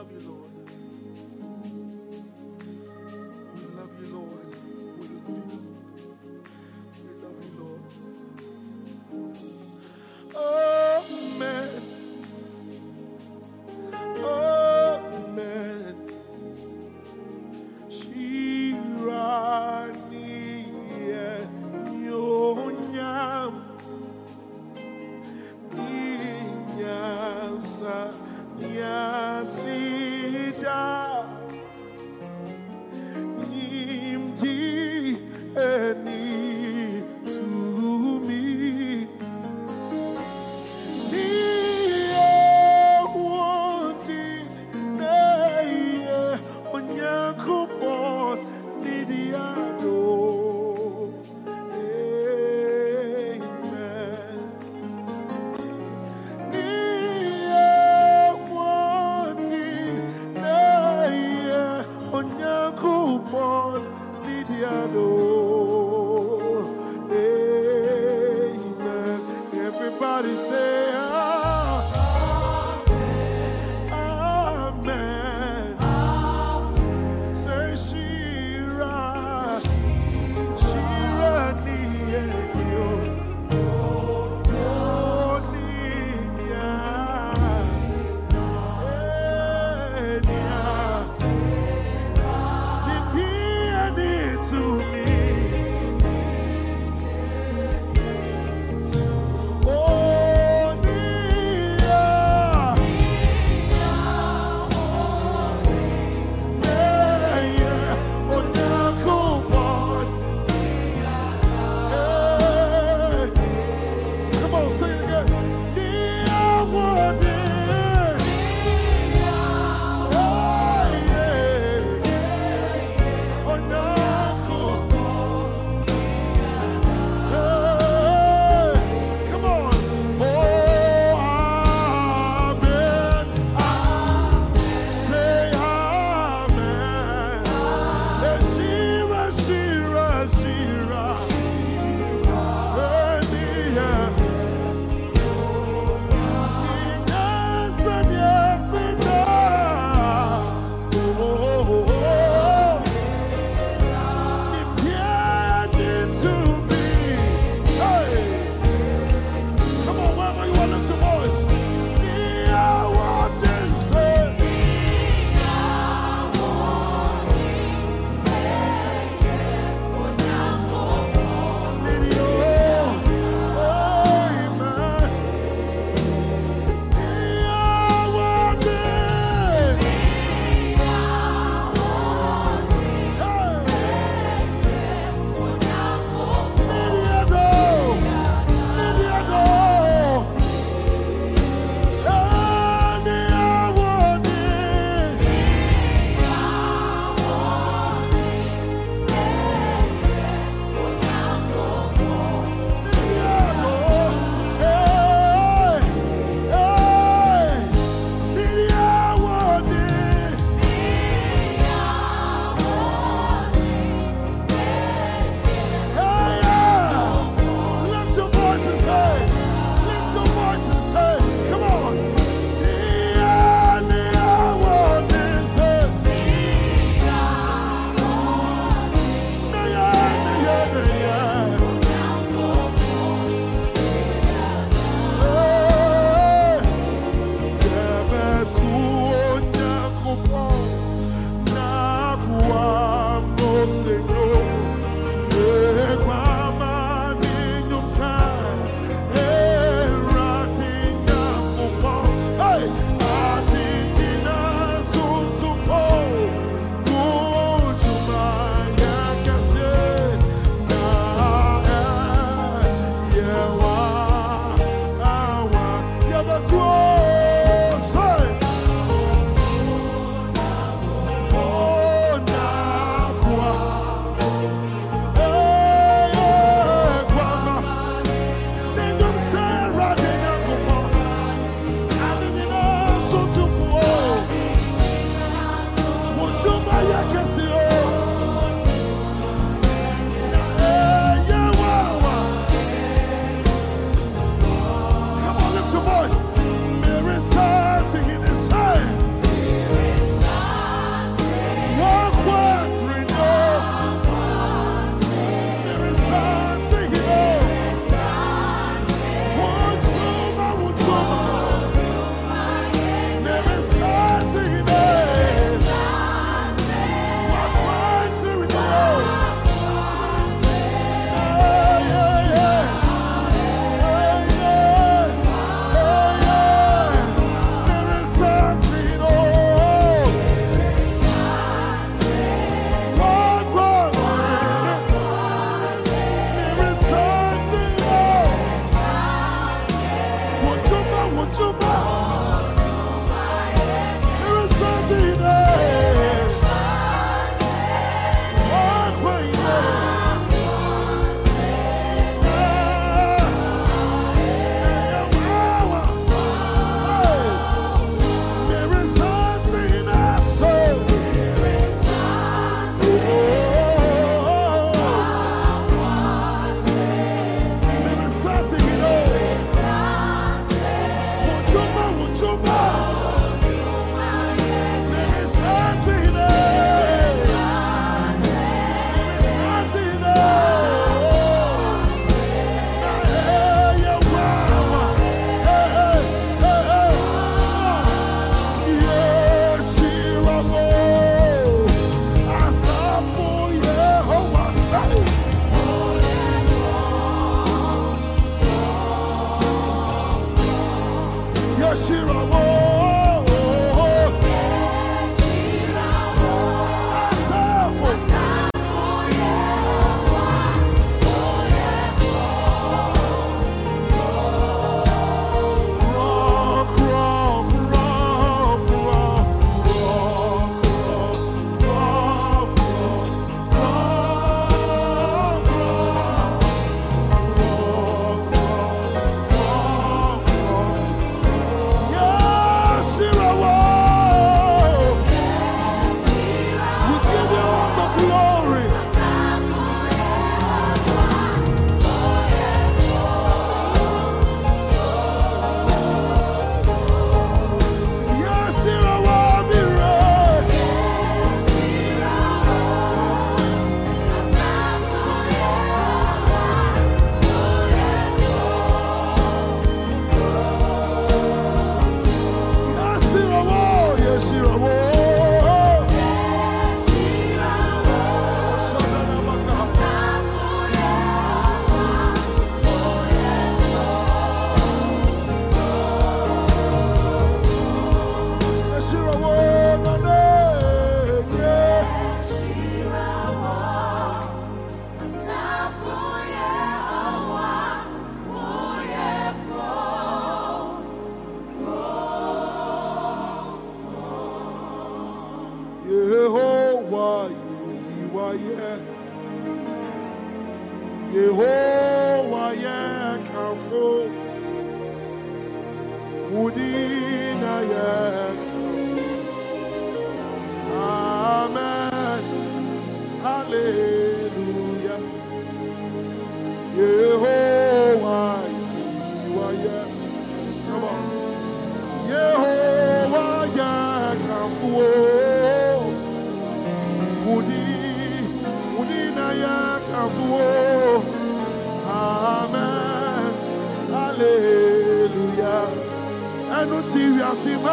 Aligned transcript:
love 0.00 0.12
you, 0.12 0.30
Lord. 0.30 0.49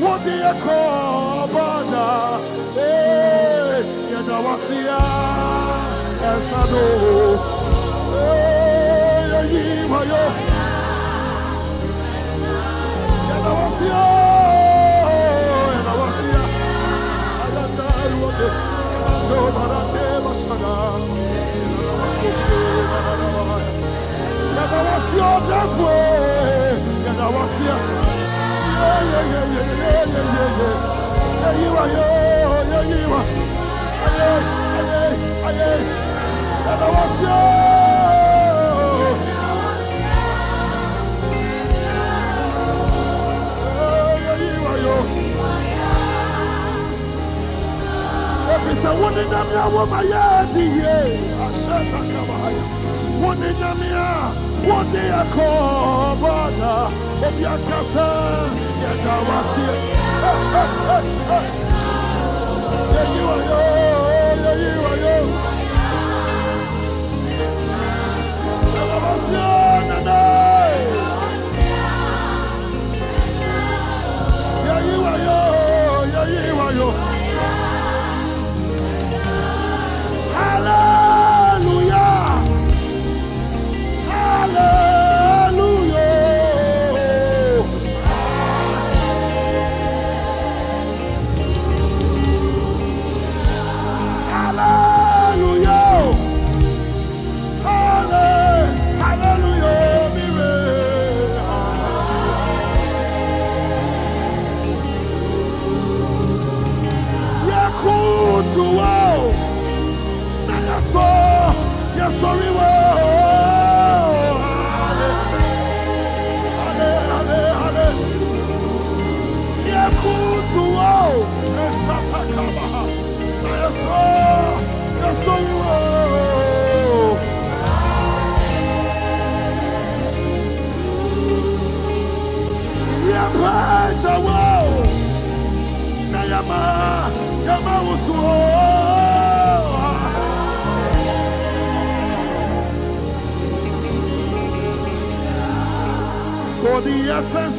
What 0.00 0.22
do 0.24 0.30
you 0.30 0.60
call 0.60 1.12
wayo 9.92 10.22
yɛda 13.28 13.50
wasia 13.58 14.02
yɛda 15.74 15.92
wasia 16.00 16.42
ayanda 17.44 17.86
iwode 18.12 18.48
do 19.28 19.38
bada 19.56 19.80
de 19.92 20.04
basada 20.24 20.74
yɛda 21.76 21.94
wakoshe 22.00 22.60
bada. 22.90 23.12
If 48.54 48.68
it's 48.70 48.84
a 48.84 48.94
woman, 48.94 49.26
I'm 49.32 49.50
your 49.50 49.70
woman, 49.72 50.06
yeah, 50.08 50.44
yeah, 50.54 51.46
I 51.46 51.52
said, 51.52 51.94
I 51.94 52.12
come 52.12 53.01
wone 53.22 53.48
nyame 53.58 53.88
a 54.06 54.10
wode 54.66 55.02
yɛkɔ 55.12 55.46
bɔta 56.22 56.72
obi 57.26 57.44
akasa 57.54 58.06
are 59.10 59.22
waseɛ 59.28 59.74
yɛyiwayɔ 62.94 63.60
yɛyiwayɔ 64.44 65.14
yɛda 68.74 69.61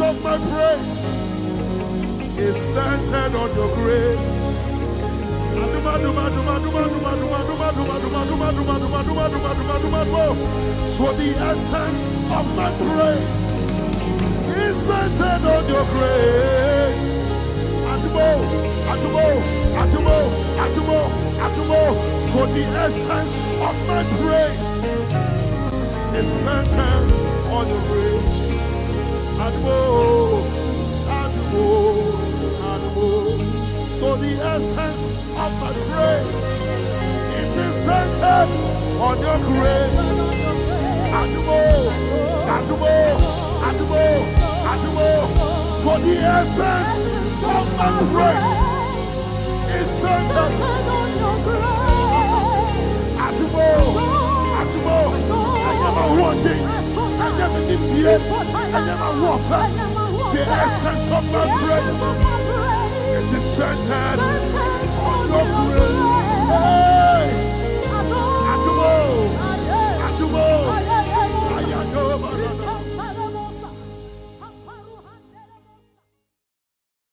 of 0.00 0.22
my 0.22 0.36
praise 0.38 1.04
is 2.38 2.56
centered 2.56 3.34
on 3.36 3.54
your 3.54 3.74
grace. 3.74 4.40
So 10.96 11.12
the 11.12 11.30
essence 11.38 12.00
of 12.30 12.46
my 12.56 12.70
praise 12.78 13.42
is 14.56 14.76
centered 14.86 15.44
on 15.54 15.68
your 15.68 15.84
grace. 15.94 17.14
Atumo, 17.92 18.28
Atumo, 18.92 19.26
Atumo, 19.80 20.18
Atumo, 20.64 21.00
Atumo. 21.44 21.82
So 22.22 22.46
the 22.46 22.64
essence 22.64 23.34
of 23.68 23.76
my 23.86 24.02
praise 24.18 24.72
is 26.16 26.26
centered 26.42 27.12
on 27.52 27.68
your 27.68 27.82
grace. 27.88 28.69
Admo, 29.40 30.44
Admo, 31.08 31.66
Admo. 32.72 33.90
So 33.90 34.14
the 34.16 34.32
essence 34.36 35.02
of 35.42 35.50
my 35.62 35.72
grace, 35.88 36.44
it 37.40 37.52
is 37.64 37.74
centered 37.86 38.50
on 39.00 39.16
your 39.18 39.38
grace. 39.48 40.08
Admo, 41.20 41.60
Admo, 42.56 42.94
Admo, 43.68 44.04
Admo. 44.72 45.08
So 45.80 45.90
the 46.04 46.16
essence 46.18 46.94
of 47.56 47.66
my 47.80 47.90
grace 48.12 48.52
is 49.80 49.88
centered 49.88 50.54
on 50.98 51.08
your 51.22 51.36
grace. 51.44 51.80
Admo, 53.24 53.68
Admo, 54.60 54.98
I 55.56 55.72
am 55.72 55.94
never 55.96 56.08
wanted, 56.20 56.60
I 56.60 57.26
am 57.26 57.38
never 57.38 57.60
did 57.66 58.49
Anama 58.72 59.08
warfare, 59.20 59.68
the 60.32 60.42
essence 60.46 61.06
of 61.10 61.24
my 61.32 61.44
praise, 61.58 62.00
it 63.18 63.28
is 63.36 63.44
centered 63.56 64.20
on 64.20 65.18
your 65.28 65.46
grace. 65.66 66.04
Hey! 66.54 67.26
Adumo! 68.52 68.94
Adumo! 70.06 70.99